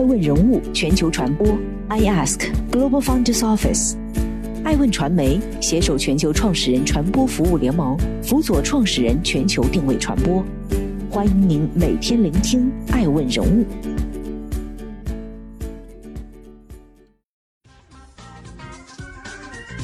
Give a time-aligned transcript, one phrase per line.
[0.00, 1.46] 爱问人物全球传播
[1.88, 3.96] ，I Ask Global Founders Office，
[4.64, 10.42] 爱问传媒携手全球创始人传播服务联盟，辅佐创始人全球定位传播。
[11.10, 13.66] 欢迎您每天聆听爱问人物。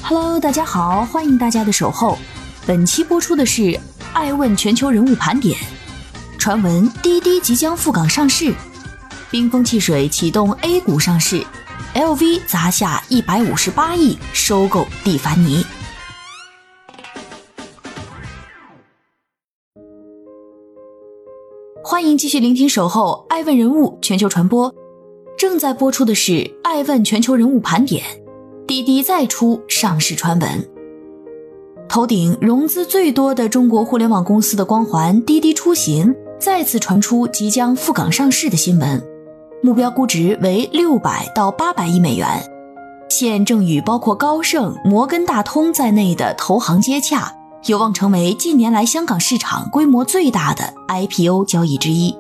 [0.01, 2.17] Hello，大家好，欢迎大家的守候。
[2.67, 3.79] 本期播出的是
[4.15, 5.55] 爱问全球人物盘点。
[6.39, 8.55] 传闻滴滴即将赴港上市，
[9.29, 11.45] 冰封汽水启动 A 股上市
[11.97, 15.65] ，LV 砸下一百五十八亿收购蒂凡尼。
[21.83, 24.73] 欢迎继续聆听守候爱问人物全球传播，
[25.37, 28.05] 正在播出的是爱问全球人物盘点。
[28.69, 30.69] 滴滴再出上市传闻，
[31.89, 36.15] 头顶融资最多的中国互联网公司的光环，滴滴出行。
[36.39, 39.03] 再次传出即将赴港上市的新闻，
[39.63, 42.27] 目标估值为六百到八百亿美元，
[43.09, 47.33] 现正与包括高盛、摩根大通在内的投行接洽，
[47.65, 52.17] 有望成为近年来香港市场规模最大的 IPO 交易之一。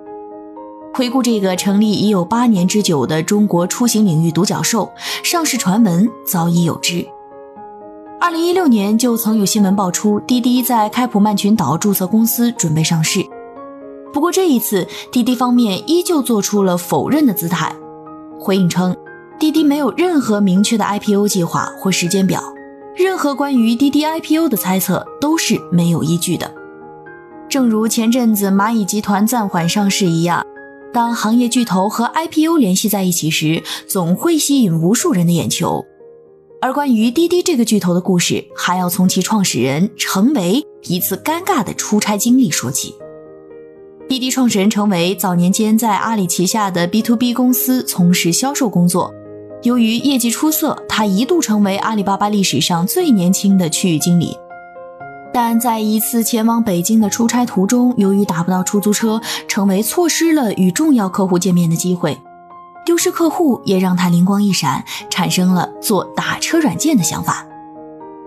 [0.94, 4.90] 回顾这个成立已有八年之久的中国出行领域独角兽，
[5.22, 7.06] 上市传闻早已有之。
[8.18, 13.24] 二零一六年就曾有新闻爆出，滴滴在开普曼群岛注册公司，准备上市。
[14.16, 17.76] 不过这一次，滴滴方面依旧做出了否认的姿态，
[18.40, 18.96] 回应称，
[19.38, 22.42] 滴滴没有任何明确的 IPO 计划或时间表，
[22.96, 26.50] 任何关于滴滴 IPO 的猜测都是没有依据的。
[27.46, 30.42] 正如前阵子蚂蚁集团暂缓上市一样，
[30.94, 35.84] 当行业巨头和 IPO 联系在一起时，总会吸引无数人的眼球。
[36.62, 42.94] 而关于滴滴这个巨头的故事，还要从其创始人程维一次尴尬的出差经历说起。
[44.08, 49.12] 滴滴创始人程维早年间在阿里旗下的 B to B 公司从事销售工作，
[49.64, 54.36] 由于业绩出色，他一度成为阿里巴巴历史上最年轻的区域经理。
[55.34, 62.16] 但在一次前往北京的出差途中，由于打不到出租车，程维错失了与重要客户见面的机会。
[62.84, 67.44] 丢失客户也让他灵光一闪，产生了做打车软件的想法。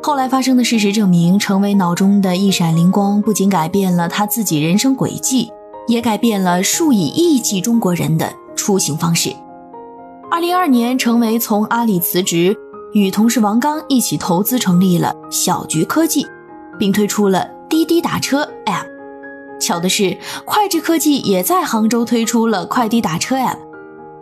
[0.03, 5.50] 后来发生的事实证明，程维脑中的一闪灵光不仅改变了他自己人生轨迹。
[5.89, 9.35] 也改变了数以亿计中国人的出行方式。
[10.29, 12.55] 二零二二年，成为从阿里辞职，
[12.94, 16.28] 与同事王刚一起投资成立了小桔科技，
[16.78, 18.85] 并推出了滴滴打车 App。
[19.59, 23.57] 巧的是，快智科技也在杭州推出了快滴打车 App。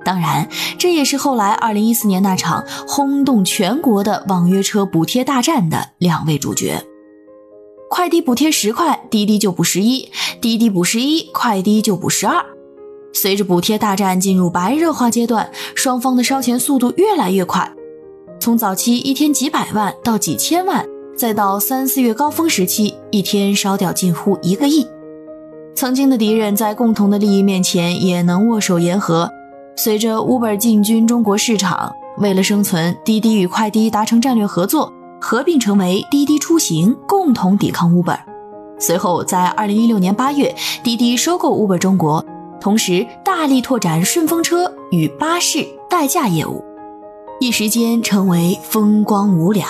[0.06, 0.48] 当然，
[0.80, 6.82] 这也是后来二零一四年那场轰动全国的网约车补贴大战的两位主角。
[7.90, 10.10] 快滴补贴十块，滴滴就补十一；
[10.42, 12.44] 滴滴补十一，快滴就补十二。
[13.14, 17.72] 随着补贴大战进入白热化阶段，双方的烧钱速度越来越快，
[18.40, 24.86] 从早期一天几百万到几千万，再到三四月高峰时期，一天烧掉近乎一个亿。
[25.74, 29.32] 曾经的敌人在共同的利益面前也能握手言和。
[29.78, 34.92] 随着 Uber 进军中国市场，为了生存，滴滴与快滴达成战略合作。
[35.20, 38.18] 合并成为滴滴出行，共同抵抗 Uber。
[38.80, 42.24] 随后，在二零一六年八月，滴滴收购 Uber 中国，
[42.62, 46.64] 同时大力拓展顺风车与巴士代驾业务，
[47.40, 49.68] 一时间成为风光无两。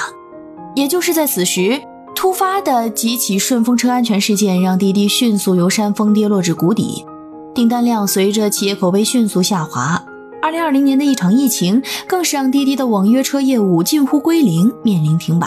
[0.75, 1.81] 也就是在此时，
[2.13, 7.05] 突发的几起顺风车安全事件让滴滴迅速由山峰跌落至谷底，
[7.55, 10.03] 订单量随着企业口碑迅速下滑。
[10.47, 15.45] 二零二零年的一场疫情，更是让滴滴的网约车业务近乎归零，面临停摆。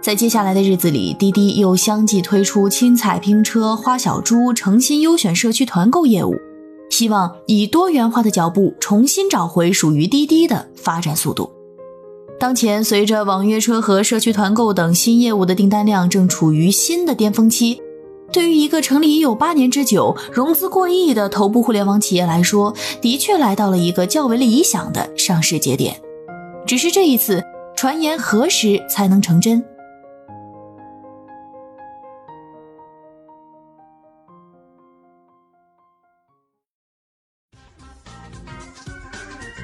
[0.00, 6.36] 在接下来的日子里，滴滴又相继推出青彩拼车、花小猪、诚心优选社区团购业务，
[6.88, 11.50] 希望以多元化的脚步重新找回属于滴滴的发展速度。
[12.38, 17.82] 当前，随着网约车和社区团购等新业务的订单量正处于新的巅峰期。
[18.32, 26.00] 对于一个成立已有八年之久、融资过亿的头部互联网企业来说，的确来到了一个较为理想的上市节点。
[26.66, 27.44] 只是这一次，
[27.76, 29.62] 传言何时才能成真？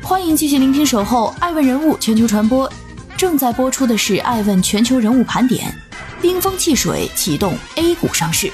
[0.03, 2.69] 欢迎继续聆听《守候爱问人物全球传播》，
[3.17, 5.71] 正在播出的是《爱问全球人物盘点》。
[6.20, 8.50] 冰封汽水启动 A 股上市。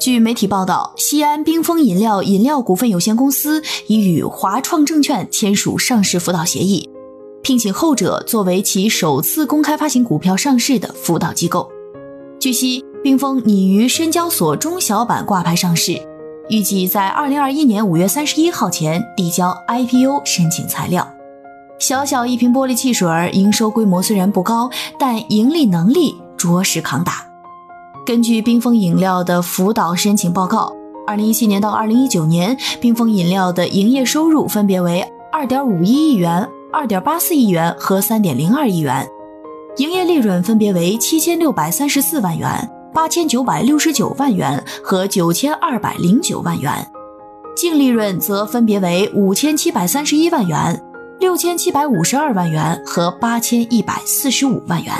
[0.00, 6.88] 据媒体报道，西安冰峰饮料饮料股份有限公司已与华创证券签署上市辅导协议，
[7.42, 11.70] 聘请后者作为其首次公开发行股票上市的辅导机构。
[12.40, 16.00] 据悉，冰封拟于深交所中小板挂牌上市，
[16.48, 21.13] 预计在二零二一年五月三十一号前递交 IPO 申请材料。
[21.84, 27.16] 小小一瓶玻璃汽水，营收规模虽然不高，但盈利能力着实抗打。
[28.06, 30.72] 根据冰峰饮料的辅导申请报告，
[31.06, 39.06] 二零一七年到二零一九年，冰峰饮料的营业收入分别为二点五一亿元、二点八四亿元和三点零二亿元，
[39.76, 42.48] 营业利润分别为七千六百三十四万元、
[42.94, 46.72] 八千九百六十九万元和九千二百零九万元，
[47.54, 50.82] 净利润则分别为五千七百三十一万元。
[51.20, 54.92] 六千七百五十二万元和八千一百四十五万元。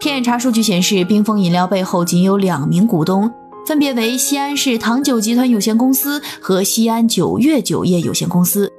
[0.00, 3.30] 天眼查数据显示，冰封饮料背后仅有两名股东，
[3.66, 8.70] 分别为西安市糖酒集团有限公司和西安九月酒业有限公司，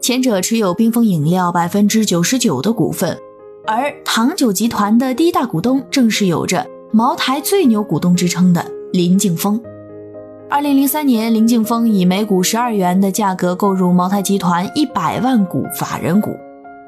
[0.00, 3.18] 前者持有冰封饮料百分之九十九的股份，
[3.66, 9.60] 而糖酒集团的第一大股东正是有着“茅台最牛股东”之称的林敬峰。
[10.50, 16.30] 二零零三年，林敬峰以每股十二元的价格购入茅台集团一百万股法人股，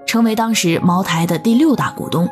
[0.06, 2.28] 成为当时茅台的第六大股东。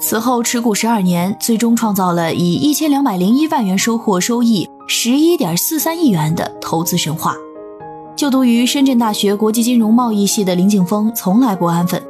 [0.00, 7.34] 此后持股十二年，最终创造了以一千两百零一万元收获收益十一点四三亿元的投资神话。
[8.14, 12.00] 就读于深圳大学国际金融贸易系的林敬峰从来不安分，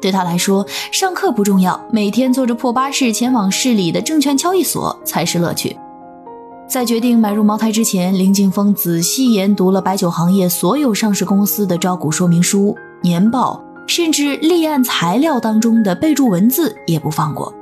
[0.00, 5.76] 对他来说，上课不重要，每天坐着破巴士前往市里的证券交易所才是乐趣。
[6.68, 17.54] 在决定买入茅台之前，林敬峰仔细研读了白酒行业所有上市公司的招股说明书、年报，甚至立案材料当中的备注文字也不放过。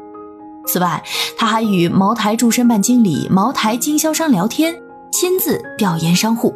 [0.67, 1.03] 此外，
[1.37, 4.75] 他还与茅台驻申办经理、茅台经销商聊天，
[5.13, 6.55] 亲自调研商户。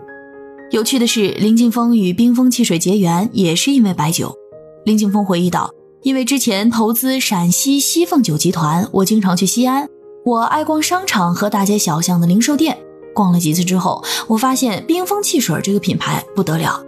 [0.71, 4.35] 有趣的是，林敬峰与冰峰汽水结缘也是因为白酒。
[4.87, 5.71] 林敬峰回忆道
[6.03, 9.87] ：“因为之前投资陕西西凤酒集团，我经常去西安。”
[10.29, 12.77] 我爱逛商场和大街小巷的零售店，
[13.15, 16.83] 逛了几次之后，我发现冰峰汽水这个品牌不得了，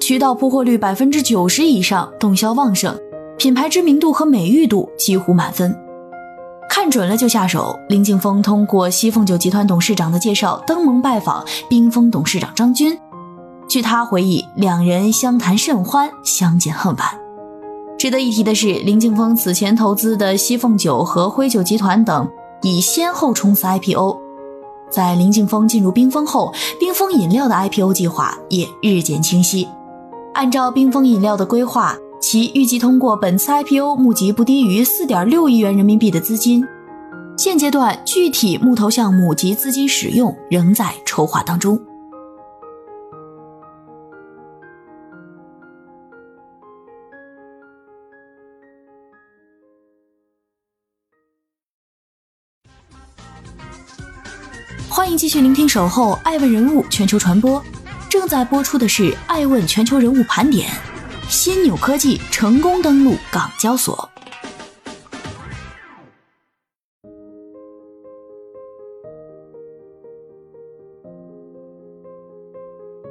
[0.00, 2.98] 渠道铺货率百分之九十以上，动销旺盛，
[3.36, 5.76] 品牌知名度和美誉度几乎满分。
[6.70, 7.78] 看准了就下手。
[7.90, 12.98] 林敬峰通过西凤酒集团董事长的介绍，登门拜访冰峰董事长张军。
[13.68, 17.06] 据他回忆，两人相谈甚欢，相见恨晚。
[17.98, 22.26] 值得一提的是，林敬峰此前投资的西凤酒和辉酒集团等。
[22.62, 24.18] 已先后冲刺 IPO，
[24.90, 29.68] 在林敬峰进入冰峰后，冰峰饮料的 IPO 计划也日渐清晰。
[30.34, 36.64] 按照冰峰饮料的规划，其预计通过本次 IPO 募集不低于四点六亿元人民币的资金。
[37.36, 41.78] 现阶段，具体募投项目及资金使用仍在筹划当中。
[55.18, 57.60] 继续聆听《守候爱问人物全球传播》，
[58.08, 60.70] 正在播出的是《爱问全球人物盘点》。
[61.28, 64.08] 新纽科技成功登陆港交所。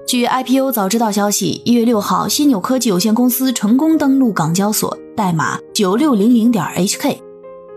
[0.07, 7.17] 据 IPO 早知道消息，一月六号，新纽科技有限公司成功登陆港交所，代码九六零零点 HK。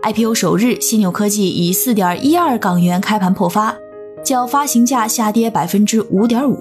[0.03, 3.75] IPO 首日，新纽科技以四点一二港元开盘破发。
[4.23, 6.57] 较发行价下跌百分之五点五。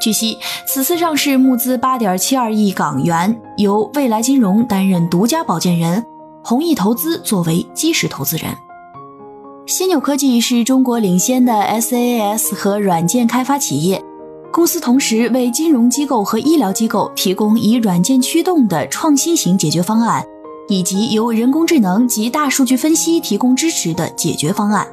[0.00, 6.04] 据悉，此次上市募资八点七二亿港元，由未来金融担任独家保荐人，
[6.44, 8.46] 弘毅投资作为基石投资人。
[9.66, 14.02] 新纽科技是中国领先的 SaaS 和软件开发企业，
[14.52, 20.24] 公司同时为金融机构和医疗机构提供以软件驱动的创新型解决方案，
[20.68, 24.86] 以及由人工智能及大数据分析提供支持的解决方案。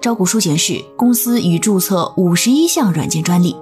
[0.00, 3.54] 招股书显示，公司已注册五十一项软件专利。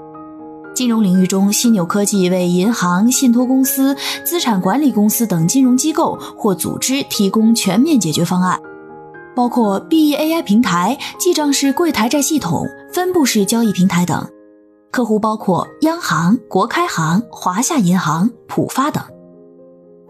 [0.73, 8.61] 金融领域中，新纽科技为银行、信托公司、资产管理公司等金融机构或组织提供全面解决方案，
[9.35, 14.25] 包括 BEAI 平台、记账式柜台债系统、分布式交易平台等。
[14.93, 19.03] 客户包括央行、国开行、华夏银行、浦发等。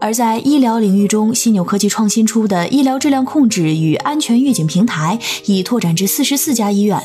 [0.01, 7.01] 而在医疗领域中，犀纽科技创新出的医疗质量控制与安全预警平台已拓展至四十四家医院，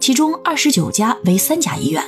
[0.00, 2.02] 其中二十九家为三甲医院，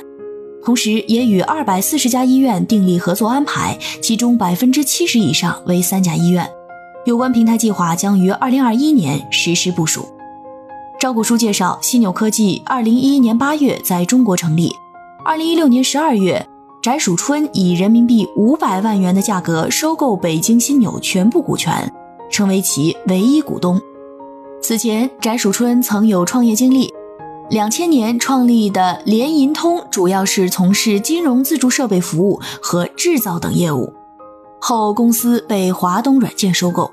[0.61, 6.45] 同时也与二百四十家医院订立合作安排，其中百分之七十以上为三甲医院。
[7.05, 10.05] 有关平台计划将于二零二一年实施部署。
[10.99, 14.69] 招股书介绍，犀纽科技二零一一年八月在中国成立，
[15.23, 16.45] 二零一六年十二月。
[16.81, 21.93] 翟曙春以人民币五百万元的价格收购北京新纽全部股权，
[22.31, 23.81] 成为其唯一股东。
[24.61, 26.89] 此前，翟曙春曾有创业经历。
[27.49, 33.93] 两千年创立的联银通主要是从事金融自助设备服务和制造等业务，
[34.61, 36.89] 后公司被华东软件收购。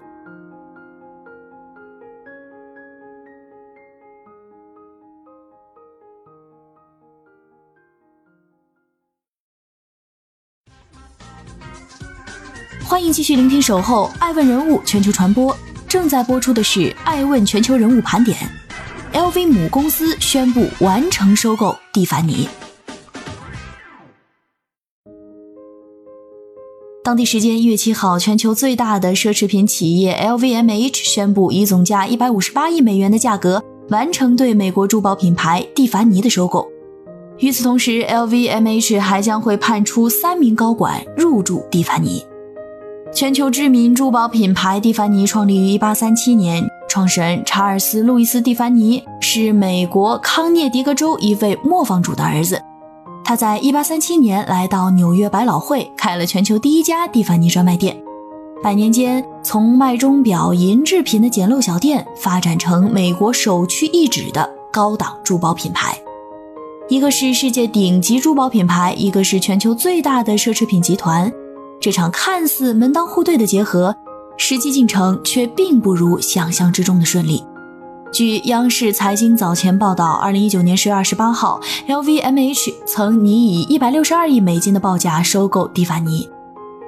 [12.89, 15.53] 欢迎继续聆听《守候爱问人物全球传播》，
[15.89, 18.39] 正在播出的是《爱问全球人物盘点》。
[19.19, 22.49] LV 母公司宣布完成收购蒂凡尼。
[27.03, 36.65] 当地时间一月七号，全球最大的奢侈品企业 LVMH 宣布以总价一百五十八亿美元的价格完成对美国珠宝品牌蒂凡尼的收购。
[37.39, 42.25] 与此同时，LVMH 还将会派出三名高管入驻蒂凡尼。
[43.17, 52.61] 全球知名珠宝品牌蒂凡尼创立于一八三七年，创始人查尔斯·路易斯·蒂凡尼是美国康涅狄格州一位磨坊主的儿子。
[53.25, 57.97] 他在一八三七年来到纽约百老汇，开了全球第一家蒂凡尼专卖店。
[58.63, 65.99] 百年间，从卖钟表、银制品的简陋小店，发展成美国首屈一指的高档珠宝品牌。
[66.91, 71.33] 一个是世界顶级珠宝品牌，一个是全球最大的奢侈品集团。
[71.87, 73.95] 这场看似门当户对的结合，
[74.37, 77.45] 实际进程却并不如想象之中的顺利。
[78.13, 86.29] 据央视财经早前报道，二零一九年十月二十八号，LVMH 曾拟以一百六十二亿美金的报价收购蒂凡尼。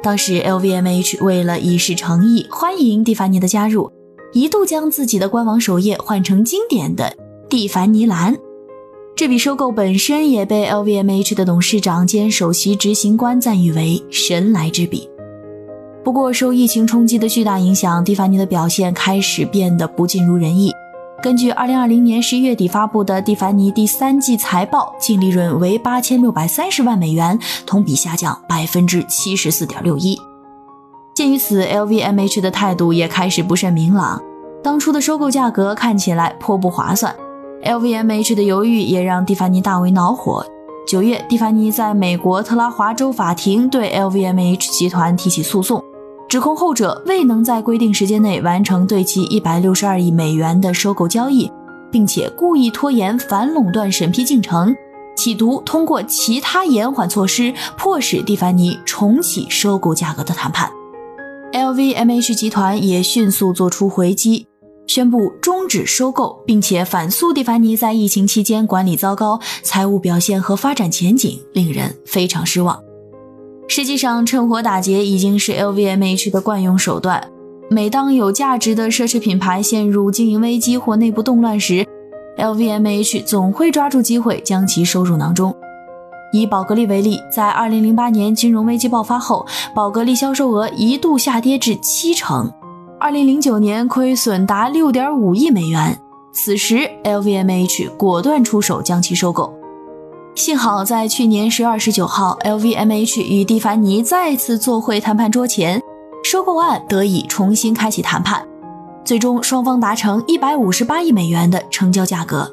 [0.02, 3.92] 当时，LVMH 为了以示诚意，欢迎蒂凡尼的加入，
[4.32, 7.14] 一度将自己的官网首页换成经典的
[7.48, 8.36] 蒂凡尼蓝。
[9.18, 15.10] 这笔收购本身也被 LVMH 的董事长兼首席执行官赞誉为神来之笔。
[16.04, 20.72] 不过，受疫情冲击的巨大影响，蒂凡尼的表现开始变得不尽如人意。
[21.20, 30.16] 根据2020年11月底发布的蒂凡尼第三季财报，净利润为8630万美元，同比下降74.61%。
[31.16, 34.22] 鉴于此，LVMH 的态度也开始不甚明朗。
[34.62, 37.12] 当初的收购价格看起来颇不划算。
[37.64, 40.44] LVMH 的犹豫也让蒂凡尼大为恼火。
[40.86, 45.84] 九月，蒂凡尼在美国特拉华州法庭对 LVMH 集团提起诉讼，
[46.28, 51.50] 指控后者未能在规定时间内完成对其一百六十二亿美元的收购交易，
[51.90, 54.74] 并且故意拖延反垄断审批进程，
[55.14, 60.70] 企图通过其他延缓措施迫使蒂凡尼重启收购价格的谈判。
[61.52, 64.47] LVMH 集团也迅速做出回击。
[64.88, 72.82] 宣布终止收购，并且反诉蒂凡尼在疫情期间管理糟糕，财务表现和发展前景令人非常失望。
[73.68, 77.22] 实际上，趁火打劫已经是 LVMH 的惯用手段。
[77.70, 81.86] 每当有价值的奢侈品牌陷入经营危机或内部动乱时
[82.38, 85.54] ，LVMH 总会抓住机会将其收入囊中。
[86.32, 92.50] 以宝格丽为例，在2008年金融危机爆发后，宝格丽销售额一度下跌至七成。
[93.00, 95.96] 二零零九年亏损达六点五亿美元，
[96.32, 99.54] 此时 LVMH 果断出手将其收购。
[100.34, 105.80] 幸好在去年十月二十九号，LVMH 与蒂凡尼再次坐回谈判桌前，
[106.24, 108.44] 收购案得以重新开启谈判，
[109.04, 112.52] 最终双方达成一百五十八亿美元的成交价格。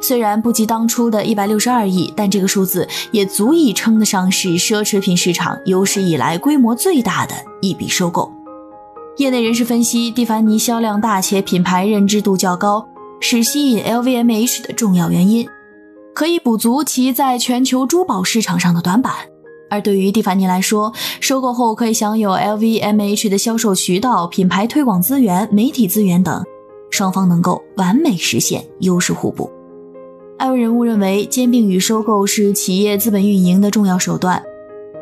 [0.00, 8.32] 虽然不及当初的一百六十二亿，但这个数字也足以称得上是奢侈品市场有史以来规模最大的一笔收购。
[9.18, 12.88] 业内人士分析，蒂凡尼销量大且品牌认知度较高，
[13.20, 15.46] 是吸引 LVMH 的重要原因，
[16.14, 19.12] 可以补足其在全球珠宝市场上的短板。
[19.68, 20.90] 而对于蒂凡尼来说，
[21.20, 26.42] 收购后可以享有 LVMH 的销售渠道、品牌推广资源、媒体资源等，
[26.90, 29.50] 双方能够完美实现优势互补。
[30.38, 34.42] 艾文人物认为，兼并与收购是企业资本运营的重要手段，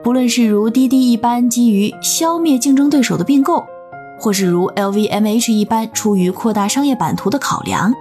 [0.02, 3.64] 不论是如滴滴一般基于消灭竞争对手的并购。
[4.20, 7.92] 或是如 LVMH 一般，出于扩大商业版图的考量，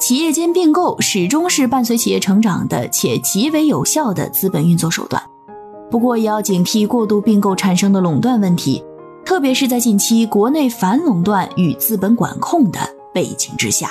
[0.00, 5.22] 企业间并购始终是伴随企业成长的且极为有效的资本运作手段。
[5.90, 8.82] 不过，也要警惕过度并购产生的垄断问题，
[9.24, 12.80] 特别是在近期国内反垄断与资本管控的
[13.12, 13.90] 背景之下。